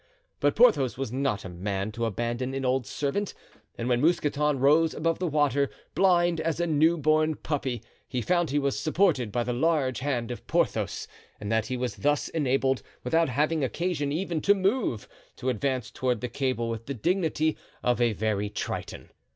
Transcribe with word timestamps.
But 0.39 0.55
Porthos 0.55 0.97
was 0.97 1.11
not 1.11 1.45
a 1.45 1.47
man 1.49 1.91
to 1.91 2.05
abandon 2.07 2.55
an 2.55 2.65
old 2.65 2.87
servant, 2.87 3.35
and 3.77 3.87
when 3.87 4.01
Mousqueton 4.01 4.57
rose 4.57 4.95
above 4.95 5.19
the 5.19 5.27
water, 5.27 5.69
blind 5.93 6.41
as 6.41 6.59
a 6.59 6.65
new 6.65 6.97
born 6.97 7.35
puppy, 7.35 7.83
he 8.09 8.19
found 8.19 8.49
he 8.49 8.57
was 8.57 8.79
supported 8.79 9.31
by 9.31 9.43
the 9.43 9.53
large 9.53 9.99
hand 9.99 10.31
of 10.31 10.47
Porthos 10.47 11.07
and 11.39 11.51
that 11.51 11.67
he 11.67 11.77
was 11.77 11.97
thus 11.97 12.29
enabled, 12.29 12.81
without 13.03 13.29
having 13.29 13.63
occasion 13.63 14.11
even 14.11 14.41
to 14.41 14.55
move, 14.55 15.07
to 15.35 15.49
advance 15.49 15.91
toward 15.91 16.19
the 16.21 16.29
cable 16.29 16.67
with 16.67 16.87
the 16.87 16.95
dignity 16.95 17.55
of 17.83 18.01
a 18.01 18.13
very 18.13 18.49
triton. 18.49 19.11